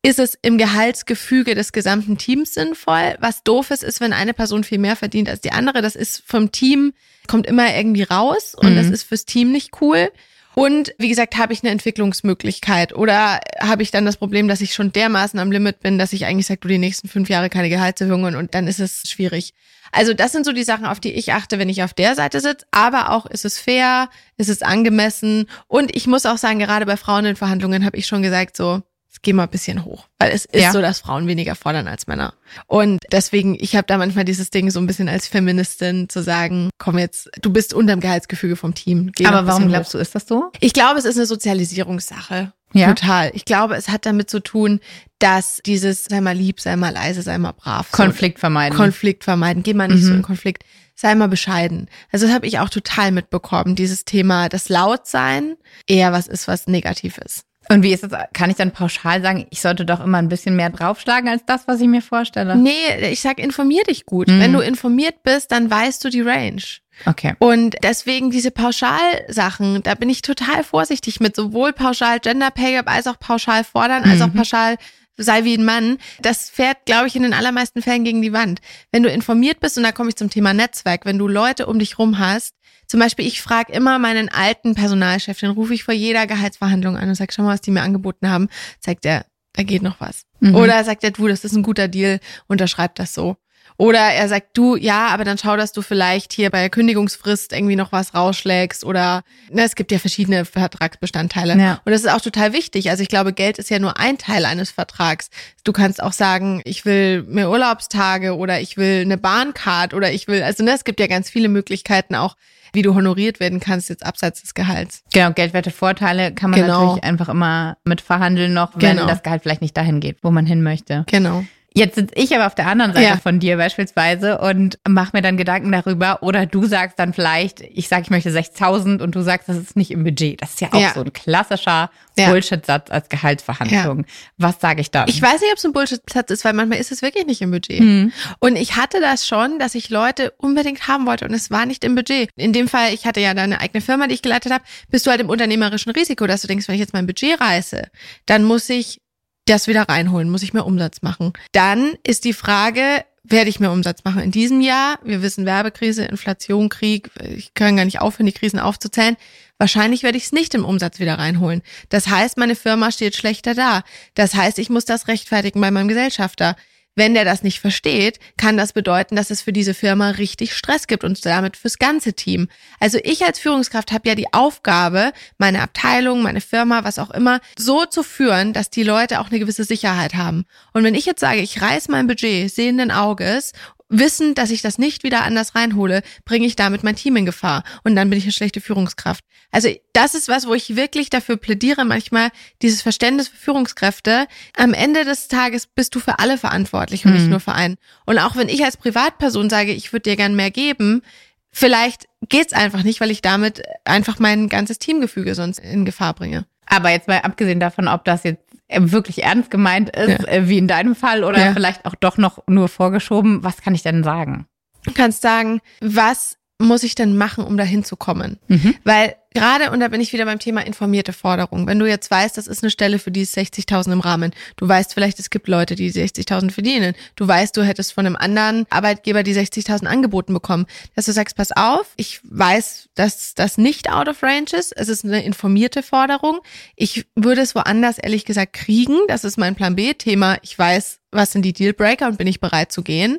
[0.02, 3.16] Ist es im Gehaltsgefüge des gesamten Teams sinnvoll?
[3.18, 5.82] Was doof ist, ist, wenn eine Person viel mehr verdient als die andere.
[5.82, 6.92] Das ist vom Team,
[7.26, 8.76] kommt immer irgendwie raus und Mhm.
[8.76, 10.10] das ist fürs Team nicht cool.
[10.54, 14.72] Und wie gesagt, habe ich eine Entwicklungsmöglichkeit oder habe ich dann das Problem, dass ich
[14.74, 17.68] schon dermaßen am Limit bin, dass ich eigentlich sage, du die nächsten fünf Jahre keine
[17.68, 19.52] Gehaltserhöhungen und dann ist es schwierig.
[19.92, 22.40] Also das sind so die Sachen, auf die ich achte, wenn ich auf der Seite
[22.40, 22.66] sitze.
[22.72, 26.96] Aber auch ist es fair, ist es angemessen und ich muss auch sagen, gerade bei
[26.96, 28.82] Frauen in Verhandlungen habe ich schon gesagt, so
[29.22, 30.72] geh mal ein bisschen hoch, weil es ist Ja.
[30.72, 32.34] so, dass Frauen weniger fordern als Männer.
[32.66, 36.70] Und deswegen, ich habe da manchmal dieses Ding so ein bisschen als Feministin zu sagen,
[36.78, 39.10] komm jetzt, du bist unterm Gehaltsgefüge vom Team.
[39.14, 39.98] Geh Aber warum glaubst hoch.
[39.98, 40.50] du, ist das so?
[40.60, 42.52] Ich glaube, es ist eine Sozialisierungssache.
[42.74, 42.88] Ja.
[42.88, 43.30] Total.
[43.34, 44.80] Ich glaube, es hat damit zu tun,
[45.18, 47.88] dass dieses sei mal lieb, sei mal leise, sei mal brav.
[47.90, 48.76] so Konflikt vermeiden.
[48.76, 49.62] Konflikt vermeiden.
[49.62, 50.16] Geh mal nicht so Mhm.
[50.16, 50.64] in Konflikt.
[50.94, 51.88] Sei mal bescheiden.
[52.12, 53.74] Also das habe ich auch total mitbekommen.
[53.76, 57.42] Dieses Thema, das Lautsein eher was ist, was negativ ist.
[57.70, 58.12] Und wie ist das?
[58.32, 61.68] Kann ich dann pauschal sagen, ich sollte doch immer ein bisschen mehr draufschlagen als das,
[61.68, 62.56] was ich mir vorstelle?
[62.56, 64.28] Nee, ich sag, informier dich gut.
[64.28, 64.40] Mhm.
[64.40, 66.62] Wenn du informiert bist, dann weißt du die Range.
[67.06, 67.34] Okay.
[67.38, 72.90] Und deswegen diese Pauschalsachen, da bin ich total vorsichtig mit, sowohl pauschal Gender Pay Gap
[72.90, 74.34] als auch pauschal fordern, als auch Mhm.
[74.38, 74.76] pauschal
[75.18, 78.60] sei wie ein Mann, das fährt, glaube ich, in den allermeisten Fällen gegen die Wand.
[78.92, 81.78] Wenn du informiert bist, und da komme ich zum Thema Netzwerk, wenn du Leute um
[81.78, 82.54] dich rum hast,
[82.86, 87.10] zum Beispiel, ich frage immer meinen alten Personalchef, den rufe ich vor jeder Gehaltsverhandlung an
[87.10, 88.48] und sage, schau mal, was die mir angeboten haben.
[88.80, 90.22] Zeigt er, da geht noch was.
[90.40, 90.54] Mhm.
[90.54, 93.36] Oder sagt er, du, das ist ein guter Deal, unterschreibt das so.
[93.80, 97.52] Oder er sagt, du, ja, aber dann schau, dass du vielleicht hier bei der Kündigungsfrist
[97.52, 101.56] irgendwie noch was rausschlägst oder ne, es gibt ja verschiedene Vertragsbestandteile.
[101.56, 101.80] Ja.
[101.84, 102.90] Und das ist auch total wichtig.
[102.90, 105.30] Also ich glaube, Geld ist ja nur ein Teil eines Vertrags.
[105.62, 110.26] Du kannst auch sagen, ich will mehr Urlaubstage oder ich will eine Bahncard oder ich
[110.26, 112.34] will, also ne, es gibt ja ganz viele Möglichkeiten auch,
[112.72, 115.04] wie du honoriert werden kannst, jetzt abseits des Gehalts.
[115.12, 116.80] Genau, geldwerte Vorteile kann man genau.
[116.80, 119.06] natürlich einfach immer mit verhandeln noch, wenn genau.
[119.06, 121.04] das Gehalt vielleicht nicht dahin geht, wo man hin möchte.
[121.06, 121.44] Genau.
[121.74, 123.16] Jetzt sitze ich aber auf der anderen Seite ja.
[123.18, 126.22] von dir beispielsweise und mache mir dann Gedanken darüber.
[126.22, 129.76] Oder du sagst dann vielleicht, ich sage, ich möchte 6.000 und du sagst, das ist
[129.76, 130.40] nicht im Budget.
[130.40, 130.92] Das ist ja auch ja.
[130.94, 132.30] so ein klassischer ja.
[132.30, 134.06] Bullshit-Satz als Gehaltsverhandlung.
[134.38, 135.08] Was sage ich dann?
[135.08, 137.50] Ich weiß nicht, ob es ein Bullshit-Satz ist, weil manchmal ist es wirklich nicht im
[137.50, 137.80] Budget.
[137.80, 138.12] Mhm.
[138.40, 141.84] Und ich hatte das schon, dass ich Leute unbedingt haben wollte und es war nicht
[141.84, 142.30] im Budget.
[142.36, 145.06] In dem Fall, ich hatte ja da eine eigene Firma, die ich geleitet habe, bist
[145.06, 147.88] du halt im unternehmerischen Risiko, dass du denkst, wenn ich jetzt mein Budget reiße,
[148.26, 149.00] dann muss ich
[149.48, 151.32] das wieder reinholen, muss ich mehr Umsatz machen.
[151.52, 154.98] Dann ist die Frage, werde ich mehr Umsatz machen in diesem Jahr?
[155.02, 159.16] Wir wissen Werbekrise, Inflation, Krieg, ich kann gar nicht aufhören, die Krisen aufzuzählen.
[159.58, 161.62] Wahrscheinlich werde ich es nicht im Umsatz wieder reinholen.
[161.88, 163.82] Das heißt, meine Firma steht schlechter da.
[164.14, 166.56] Das heißt, ich muss das rechtfertigen bei meinem Gesellschafter.
[166.98, 170.88] Wenn der das nicht versteht, kann das bedeuten, dass es für diese Firma richtig Stress
[170.88, 172.48] gibt und damit fürs ganze Team.
[172.80, 177.38] Also ich als Führungskraft habe ja die Aufgabe, meine Abteilung, meine Firma, was auch immer,
[177.56, 180.44] so zu führen, dass die Leute auch eine gewisse Sicherheit haben.
[180.72, 183.52] Und wenn ich jetzt sage, ich reiß mein Budget sehenden Auges
[183.88, 187.64] Wissen, dass ich das nicht wieder anders reinhole, bringe ich damit mein Team in Gefahr.
[187.84, 189.24] Und dann bin ich eine schlechte Führungskraft.
[189.50, 194.26] Also das ist was, wo ich wirklich dafür plädiere, manchmal dieses Verständnis für Führungskräfte.
[194.56, 197.16] Am Ende des Tages bist du für alle verantwortlich und mhm.
[197.18, 197.76] nicht nur für einen.
[198.04, 201.02] Und auch wenn ich als Privatperson sage, ich würde dir gern mehr geben,
[201.50, 206.46] vielleicht geht's einfach nicht, weil ich damit einfach mein ganzes Teamgefüge sonst in Gefahr bringe.
[206.66, 210.28] Aber jetzt mal abgesehen davon, ob das jetzt wirklich ernst gemeint ist, ja.
[210.28, 211.52] Äh, wie in deinem Fall, oder ja.
[211.52, 214.46] vielleicht auch doch noch nur vorgeschoben, was kann ich denn sagen?
[214.84, 218.38] Du kannst sagen, was muss ich denn machen, um dahin zu kommen?
[218.48, 218.74] Mhm.
[218.82, 222.36] Weil gerade, und da bin ich wieder beim Thema informierte Forderung, wenn du jetzt weißt,
[222.36, 225.46] das ist eine Stelle, für die ist 60.000 im Rahmen, du weißt vielleicht, es gibt
[225.46, 230.34] Leute, die 60.000 verdienen, du weißt, du hättest von einem anderen Arbeitgeber die 60.000 angeboten
[230.34, 230.66] bekommen,
[230.96, 234.88] dass du sagst, pass auf, ich weiß, dass das nicht out of range ist, es
[234.88, 236.40] ist eine informierte Forderung,
[236.74, 241.30] ich würde es woanders ehrlich gesagt kriegen, das ist mein Plan B-Thema, ich weiß, was
[241.30, 243.18] sind die Dealbreaker und bin ich bereit zu gehen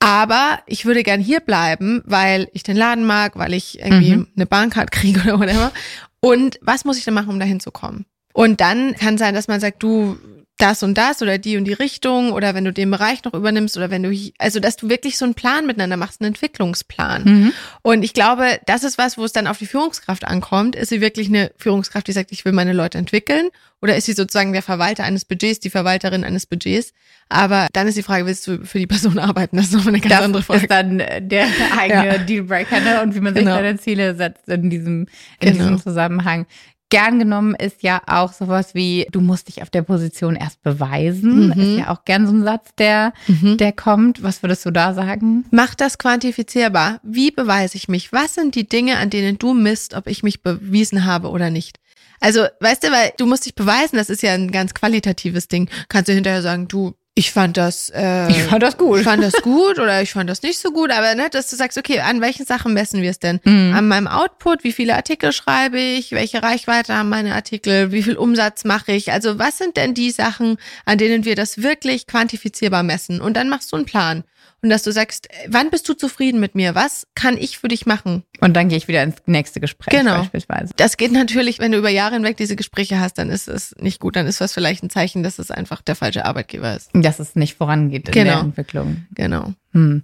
[0.00, 4.28] aber ich würde gern hier bleiben, weil ich den Laden mag, weil ich irgendwie mhm.
[4.36, 5.72] eine Bahncard kriege oder whatever.
[6.20, 8.06] Und was muss ich denn machen, um dahin zu kommen?
[8.32, 10.16] Und dann kann sein, dass man sagt, du,
[10.58, 13.76] das und das oder die und die Richtung oder wenn du den Bereich noch übernimmst
[13.76, 17.24] oder wenn du, also dass du wirklich so einen Plan miteinander machst, einen Entwicklungsplan.
[17.24, 17.52] Mhm.
[17.82, 20.76] Und ich glaube, das ist was, wo es dann auf die Führungskraft ankommt.
[20.76, 23.48] Ist sie wirklich eine Führungskraft, die sagt, ich will meine Leute entwickeln?
[23.80, 26.92] Oder ist sie sozusagen der Verwalter eines Budgets, die Verwalterin eines Budgets?
[27.28, 29.56] Aber dann ist die Frage, willst du für die Person arbeiten?
[29.56, 30.66] Das ist nochmal eine ganz das andere Frage.
[30.66, 31.46] Das ist dann äh, der
[31.78, 32.18] eigene ja.
[32.18, 33.02] Dealbreaker ne?
[33.02, 33.54] und wie man sich genau.
[33.54, 35.06] seine Ziele setzt in diesem,
[35.38, 35.58] in genau.
[35.58, 36.46] diesem Zusammenhang.
[36.90, 41.48] Gern genommen ist ja auch sowas wie, du musst dich auf der Position erst beweisen.
[41.48, 41.52] Mhm.
[41.52, 43.58] Ist ja auch gern so ein Satz, der, mhm.
[43.58, 44.22] der kommt.
[44.22, 45.44] Was würdest du da sagen?
[45.50, 47.00] Mach das quantifizierbar.
[47.02, 48.12] Wie beweise ich mich?
[48.12, 51.78] Was sind die Dinge, an denen du misst, ob ich mich bewiesen habe oder nicht?
[52.20, 55.70] Also, weißt du, weil du musst dich beweisen, das ist ja ein ganz qualitatives Ding.
[55.88, 59.00] Kannst du hinterher sagen, du, ich fand das, äh, ich fand das gut.
[59.00, 61.56] Ich fand das gut oder ich fand das nicht so gut, aber ne, dass du
[61.56, 63.40] sagst, okay, an welchen Sachen messen wir es denn?
[63.42, 63.74] Mhm.
[63.74, 68.16] An meinem Output, wie viele Artikel schreibe ich, welche Reichweite haben meine Artikel, wie viel
[68.16, 69.10] Umsatz mache ich?
[69.10, 73.20] Also was sind denn die Sachen, an denen wir das wirklich quantifizierbar messen?
[73.20, 74.22] Und dann machst du einen Plan
[74.62, 76.74] und dass du sagst, wann bist du zufrieden mit mir?
[76.74, 78.24] Was kann ich für dich machen?
[78.40, 80.18] Und dann gehe ich wieder ins nächste Gespräch genau.
[80.18, 80.72] beispielsweise.
[80.76, 84.00] Das geht natürlich, wenn du über Jahre hinweg diese Gespräche hast, dann ist es nicht
[84.00, 84.16] gut.
[84.16, 86.90] Dann ist das vielleicht ein Zeichen, dass es einfach der falsche Arbeitgeber ist.
[86.92, 88.30] Dass es nicht vorangeht in genau.
[88.30, 89.06] der Entwicklung.
[89.12, 89.52] Genau.
[89.72, 90.02] Hm.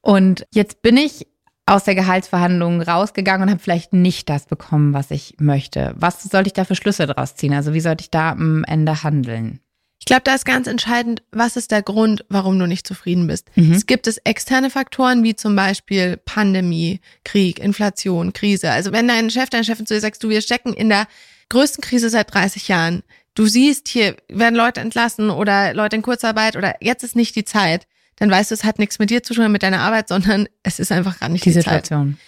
[0.00, 1.26] Und jetzt bin ich
[1.66, 5.94] aus der Gehaltsverhandlung rausgegangen und habe vielleicht nicht das bekommen, was ich möchte.
[5.96, 7.54] Was sollte ich da für Schlüsse draus ziehen?
[7.54, 9.60] Also wie sollte ich da am Ende handeln?
[10.00, 13.48] Ich glaube, da ist ganz entscheidend, was ist der Grund, warum du nicht zufrieden bist.
[13.54, 13.72] Mhm.
[13.72, 18.70] Es gibt es externe Faktoren wie zum Beispiel Pandemie, Krieg, Inflation, Krise.
[18.70, 21.06] Also wenn dein Chef, deine Chefin zu dir sagst, du, wir stecken in der
[21.50, 23.02] größten Krise seit 30 Jahren.
[23.34, 27.44] Du siehst, hier werden Leute entlassen oder Leute in Kurzarbeit oder jetzt ist nicht die
[27.44, 27.86] Zeit.
[28.16, 30.80] Dann weißt du, es hat nichts mit dir zu tun, mit deiner Arbeit, sondern es
[30.80, 32.18] ist einfach gerade nicht die, die Situation.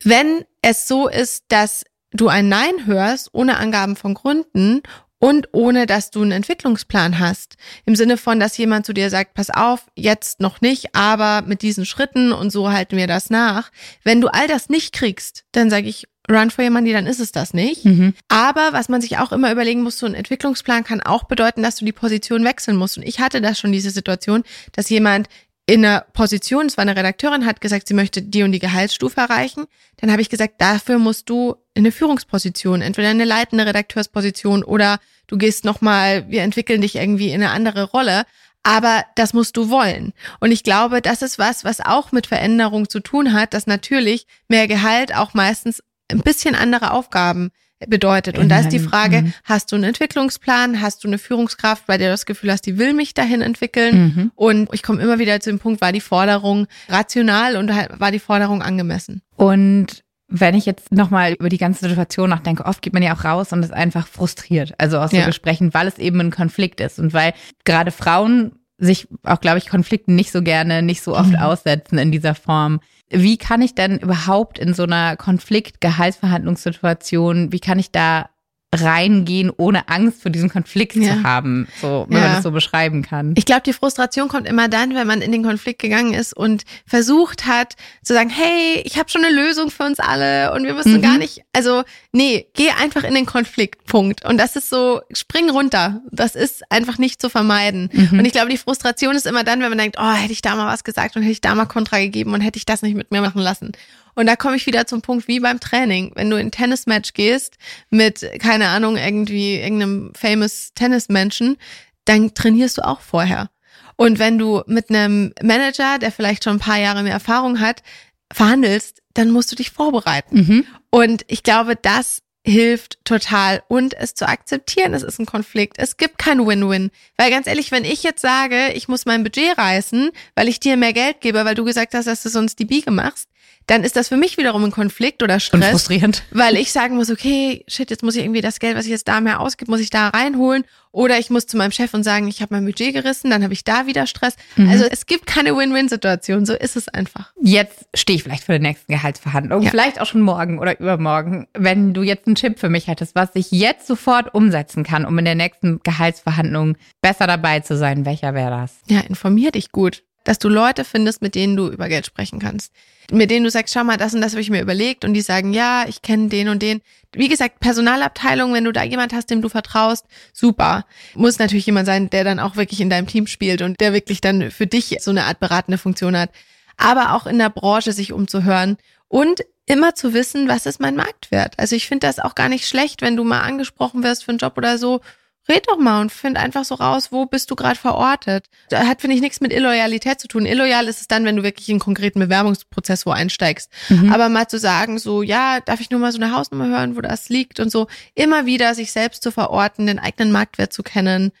[0.00, 0.10] Zeit.
[0.10, 4.82] Wenn es so ist, dass du ein Nein hörst, ohne Angaben von Gründen
[5.18, 7.56] und ohne dass du einen Entwicklungsplan hast.
[7.84, 11.62] Im Sinne von, dass jemand zu dir sagt, pass auf, jetzt noch nicht, aber mit
[11.62, 13.70] diesen Schritten und so halten wir das nach.
[14.04, 17.20] Wenn du all das nicht kriegst, dann sage ich, Run for Your Money, dann ist
[17.20, 17.86] es das nicht.
[17.86, 18.12] Mhm.
[18.28, 21.76] Aber was man sich auch immer überlegen muss, so ein Entwicklungsplan kann auch bedeuten, dass
[21.76, 22.98] du die Position wechseln musst.
[22.98, 25.28] Und ich hatte da schon diese Situation, dass jemand
[25.68, 29.20] in einer Position, es war eine Redakteurin, hat gesagt, sie möchte die und die Gehaltsstufe
[29.20, 29.66] erreichen.
[29.98, 34.98] Dann habe ich gesagt, dafür musst du in eine Führungsposition, entweder eine leitende Redakteursposition oder
[35.26, 38.24] du gehst nochmal, wir entwickeln dich irgendwie in eine andere Rolle.
[38.62, 40.14] Aber das musst du wollen.
[40.40, 44.26] Und ich glaube, das ist was, was auch mit Veränderung zu tun hat, dass natürlich
[44.48, 47.50] mehr Gehalt auch meistens ein bisschen andere Aufgaben
[47.86, 48.38] bedeutet.
[48.38, 49.32] Und da ist die Frage, mhm.
[49.44, 52.78] hast du einen Entwicklungsplan, hast du eine Führungskraft, bei der du das Gefühl hast, die
[52.78, 53.98] will mich dahin entwickeln?
[53.98, 54.32] Mhm.
[54.34, 58.18] Und ich komme immer wieder zu dem Punkt, war die Forderung rational und war die
[58.18, 59.22] Forderung angemessen?
[59.36, 63.24] Und wenn ich jetzt nochmal über die ganze Situation nachdenke, oft geht man ja auch
[63.24, 65.24] raus und ist einfach frustriert, also aus so ja.
[65.24, 67.32] Gesprächen, weil es eben ein Konflikt ist und weil
[67.64, 71.36] gerade Frauen sich auch, glaube ich, Konflikten nicht so gerne, nicht so oft mhm.
[71.36, 72.80] aussetzen in dieser Form.
[73.10, 78.28] Wie kann ich denn überhaupt in so einer Konflikt-Gehaltsverhandlungssituation, wie kann ich da
[78.74, 81.14] reingehen, ohne Angst vor diesem Konflikt ja.
[81.14, 82.24] zu haben, so, wenn ja.
[82.24, 83.34] man das so beschreiben kann.
[83.36, 86.64] Ich glaube, die Frustration kommt immer dann, wenn man in den Konflikt gegangen ist und
[86.86, 90.74] versucht hat zu sagen, hey, ich habe schon eine Lösung für uns alle und wir
[90.74, 91.02] müssen mhm.
[91.02, 94.24] gar nicht, also nee, geh einfach in den Konflikt, Punkt.
[94.24, 96.02] Und das ist so, spring runter.
[96.10, 97.90] Das ist einfach nicht zu vermeiden.
[97.92, 98.18] Mhm.
[98.18, 100.54] Und ich glaube, die Frustration ist immer dann, wenn man denkt, oh, hätte ich da
[100.56, 102.96] mal was gesagt und hätte ich da mal Kontra gegeben und hätte ich das nicht
[102.96, 103.72] mit mir machen lassen.
[104.18, 106.10] Und da komme ich wieder zum Punkt wie beim Training.
[106.16, 107.56] Wenn du in ein Tennismatch gehst
[107.88, 111.56] mit, keine Ahnung, irgendwie irgendeinem famous Tennismenschen,
[112.04, 113.48] dann trainierst du auch vorher.
[113.94, 117.84] Und wenn du mit einem Manager, der vielleicht schon ein paar Jahre mehr Erfahrung hat,
[118.32, 120.36] verhandelst, dann musst du dich vorbereiten.
[120.36, 120.64] Mhm.
[120.90, 123.62] Und ich glaube, das hilft total.
[123.68, 125.76] Und es zu akzeptieren, es ist ein Konflikt.
[125.78, 126.90] Es gibt kein Win-Win.
[127.16, 130.76] Weil ganz ehrlich, wenn ich jetzt sage, ich muss mein Budget reißen, weil ich dir
[130.76, 133.28] mehr Geld gebe, weil du gesagt hast, dass du sonst die Biege machst,
[133.66, 135.62] dann ist das für mich wiederum ein Konflikt oder Stress.
[135.62, 136.22] Und frustrierend.
[136.30, 139.08] Weil ich sagen muss, okay, shit, jetzt muss ich irgendwie das Geld, was ich jetzt
[139.08, 140.64] da mehr ausgebe, muss ich da reinholen.
[140.92, 143.52] Oder ich muss zu meinem Chef und sagen, ich habe mein Budget gerissen, dann habe
[143.52, 144.36] ich da wieder Stress.
[144.56, 144.68] Mhm.
[144.68, 147.32] Also es gibt keine Win-Win-Situation, so ist es einfach.
[147.40, 149.70] Jetzt stehe ich vielleicht vor der nächsten Gehaltsverhandlung, ja.
[149.70, 151.46] vielleicht auch schon morgen oder übermorgen.
[151.54, 155.18] Wenn du jetzt einen Tipp für mich hättest, was ich jetzt sofort umsetzen kann, um
[155.18, 158.78] in der nächsten Gehaltsverhandlung besser dabei zu sein, welcher wäre das?
[158.88, 162.70] Ja, informier dich gut dass du Leute findest, mit denen du über Geld sprechen kannst.
[163.10, 165.22] Mit denen du sagst, schau mal, das und das habe ich mir überlegt und die
[165.22, 166.82] sagen, ja, ich kenne den und den.
[167.14, 170.84] Wie gesagt, Personalabteilung, wenn du da jemand hast, dem du vertraust, super.
[171.14, 174.20] Muss natürlich jemand sein, der dann auch wirklich in deinem Team spielt und der wirklich
[174.20, 176.28] dann für dich so eine Art beratende Funktion hat.
[176.76, 178.76] Aber auch in der Branche sich umzuhören
[179.08, 181.54] und immer zu wissen, was ist mein Marktwert.
[181.56, 184.38] Also ich finde das auch gar nicht schlecht, wenn du mal angesprochen wirst für einen
[184.38, 185.00] Job oder so
[185.48, 188.46] red doch mal und find einfach so raus, wo bist du gerade verortet.
[188.68, 190.46] Das hat, finde ich, nichts mit Illoyalität zu tun.
[190.46, 193.70] Illoyal ist es dann, wenn du wirklich in einen konkreten Bewerbungsprozess wo einsteigst.
[193.88, 194.12] Mhm.
[194.12, 197.00] Aber mal zu sagen, so, ja, darf ich nur mal so eine Hausnummer hören, wo
[197.00, 201.32] das liegt und so, immer wieder sich selbst zu verorten, den eigenen Marktwert zu kennen,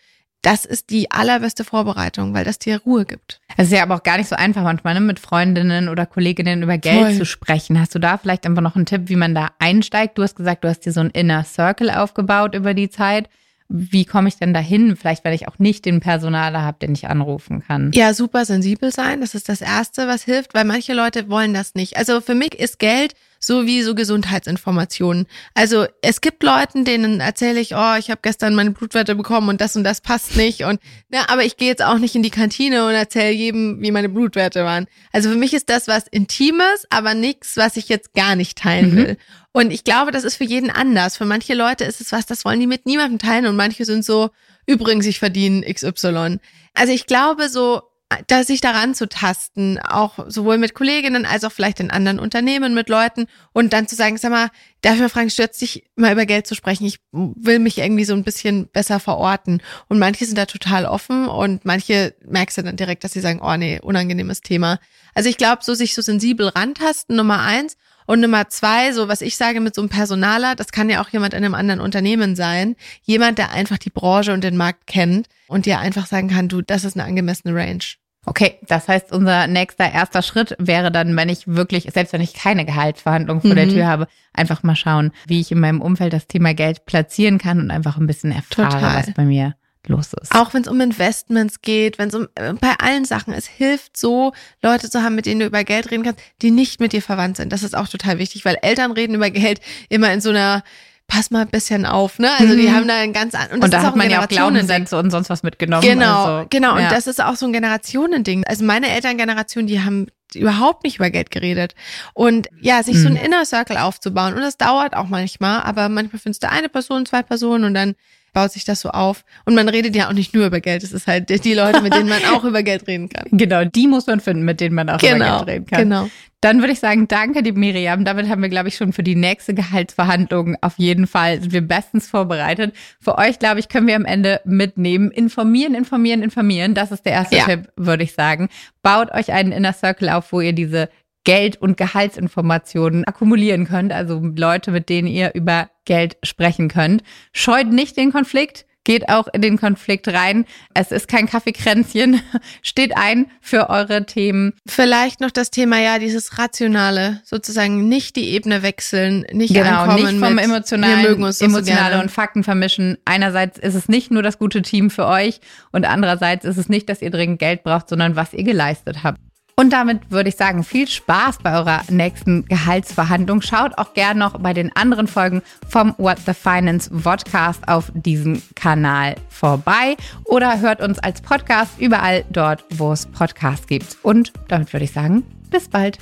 [0.42, 3.40] das ist die allerbeste Vorbereitung, weil das dir Ruhe gibt.
[3.56, 6.62] Es ist ja aber auch gar nicht so einfach manchmal, ne, mit Freundinnen oder Kolleginnen
[6.62, 7.16] über Geld Voll.
[7.16, 7.80] zu sprechen.
[7.80, 10.16] Hast du da vielleicht einfach noch einen Tipp, wie man da einsteigt?
[10.16, 13.28] Du hast gesagt, du hast dir so ein Inner Circle aufgebaut über die Zeit
[13.68, 14.96] wie komme ich denn dahin?
[14.96, 17.90] Vielleicht, weil ich auch nicht den Personaler habe, den ich anrufen kann.
[17.92, 19.20] Ja, super sensibel sein.
[19.20, 21.96] Das ist das Erste, was hilft, weil manche Leute wollen das nicht.
[21.98, 25.26] Also für mich ist Geld so wie so Gesundheitsinformationen.
[25.54, 29.60] Also es gibt Leuten, denen erzähle ich, oh, ich habe gestern meine Blutwerte bekommen und
[29.60, 32.30] das und das passt nicht und ne, aber ich gehe jetzt auch nicht in die
[32.30, 34.86] Kantine und erzähle jedem, wie meine Blutwerte waren.
[35.12, 38.92] Also für mich ist das was Intimes, aber nichts, was ich jetzt gar nicht teilen
[38.92, 38.96] mhm.
[38.96, 39.16] will.
[39.52, 41.16] Und ich glaube, das ist für jeden anders.
[41.16, 44.04] Für manche Leute ist es was, das wollen die mit niemandem teilen und manche sind
[44.04, 44.30] so,
[44.66, 46.38] übrigens, ich verdiene XY.
[46.74, 47.82] Also ich glaube so,
[48.26, 52.74] da sich daran zu tasten, auch sowohl mit Kolleginnen als auch vielleicht in anderen Unternehmen
[52.74, 54.50] mit Leuten und dann zu sagen, sag mal,
[54.82, 56.86] mal fragen, stört dich mal über Geld zu sprechen?
[56.86, 59.60] Ich will mich irgendwie so ein bisschen besser verorten.
[59.88, 63.40] Und manche sind da total offen und manche merkst du dann direkt, dass sie sagen,
[63.42, 64.78] oh nee, unangenehmes Thema.
[65.14, 67.76] Also ich glaube, so sich so sensibel rantasten, Nummer eins.
[68.08, 71.10] Und Nummer zwei, so was ich sage mit so einem Personaler, das kann ja auch
[71.10, 72.74] jemand in einem anderen Unternehmen sein.
[73.02, 76.62] Jemand, der einfach die Branche und den Markt kennt und dir einfach sagen kann, du,
[76.62, 77.84] das ist eine angemessene Range.
[78.24, 82.32] Okay, das heißt, unser nächster erster Schritt wäre dann, wenn ich wirklich, selbst wenn ich
[82.32, 83.56] keine Gehaltsverhandlung vor mhm.
[83.56, 87.36] der Tür habe, einfach mal schauen, wie ich in meinem Umfeld das Thema Geld platzieren
[87.36, 88.96] kann und einfach ein bisschen erfahre, Total.
[89.00, 89.54] was bei mir
[89.86, 90.34] los ist.
[90.34, 93.96] Auch wenn es um Investments geht, wenn es um äh, bei allen Sachen, es hilft
[93.96, 97.02] so, Leute zu haben, mit denen du über Geld reden kannst, die nicht mit dir
[97.02, 97.52] verwandt sind.
[97.52, 100.62] Das ist auch total wichtig, weil Eltern reden über Geld immer in so einer
[101.10, 102.28] pass mal ein bisschen auf, ne?
[102.38, 102.74] Also die Mhm.
[102.74, 105.42] haben da ein ganz an Und, da hat man ja auch Glaubenssätze und sonst was
[105.42, 105.82] mitgenommen.
[105.82, 106.74] Genau, also, genau.
[106.74, 106.90] Und ja.
[106.90, 108.44] das ist auch so ein Generationending.
[108.46, 111.74] Also meine Elterngeneration, die haben überhaupt nicht über Geld geredet.
[112.12, 113.20] Und ja, sich so ein Mhm.
[113.24, 114.34] Inner Circle aufzubauen.
[114.34, 117.94] Und das dauert auch manchmal, aber manchmal findest du eine Person, zwei Personen und dann
[118.38, 119.24] baut sich das so auf.
[119.46, 120.84] Und man redet ja auch nicht nur über Geld.
[120.84, 123.26] Es ist halt die Leute, mit denen man auch über Geld reden kann.
[123.32, 125.82] Genau, die muss man finden, mit denen man auch über Genau, Geld reden kann.
[125.82, 126.08] genau.
[126.40, 128.04] Dann würde ich sagen, danke, die Miriam.
[128.04, 131.62] Damit haben wir, glaube ich, schon für die nächste Gehaltsverhandlung auf jeden Fall sind wir
[131.62, 132.76] bestens vorbereitet.
[133.00, 135.10] Für euch, glaube ich, können wir am Ende mitnehmen.
[135.10, 136.74] Informieren, informieren, informieren.
[136.74, 137.44] Das ist der erste Ja.
[137.44, 138.48] Tipp, würde ich sagen.
[138.82, 140.88] Baut euch einen Inner Circle auf, wo ihr diese
[141.28, 143.92] Geld- und Gehaltsinformationen akkumulieren könnt.
[143.92, 147.02] Also Leute, mit denen ihr über Geld sprechen könnt.
[147.34, 148.64] Scheut nicht den Konflikt.
[148.84, 150.46] Geht auch in den Konflikt rein.
[150.72, 152.22] Es ist kein Kaffeekränzchen.
[152.62, 154.54] Steht ein für eure Themen.
[154.66, 160.04] Vielleicht noch das Thema, ja, dieses Rationale, sozusagen nicht die Ebene wechseln, nicht Genau, ankommen
[160.04, 162.02] nicht vom mit, emotionalen, wir mögen uns so emotionale gerne.
[162.04, 162.96] und Fakten vermischen.
[163.04, 165.40] Einerseits ist es nicht nur das gute Team für euch
[165.72, 169.20] und andererseits ist es nicht, dass ihr dringend Geld braucht, sondern was ihr geleistet habt.
[169.58, 173.42] Und damit würde ich sagen, viel Spaß bei eurer nächsten Gehaltsverhandlung.
[173.42, 178.40] Schaut auch gern noch bei den anderen Folgen vom What the Finance Podcast auf diesem
[178.54, 183.96] Kanal vorbei oder hört uns als Podcast überall dort, wo es Podcasts gibt.
[184.04, 185.98] Und damit würde ich sagen, bis bald.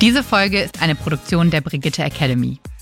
[0.00, 2.58] Diese Folge ist eine Produktion der Brigitte Academy.